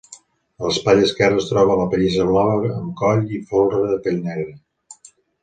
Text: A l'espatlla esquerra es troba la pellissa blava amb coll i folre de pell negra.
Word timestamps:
A 0.61 0.69
l'espatlla 0.69 1.03
esquerra 1.09 1.37
es 1.43 1.49
troba 1.49 1.75
la 1.81 1.85
pellissa 1.91 2.25
blava 2.31 2.57
amb 2.79 2.89
coll 3.03 3.23
i 3.37 3.43
folre 3.53 3.85
de 3.93 4.01
pell 4.09 4.19
negra. 4.31 4.59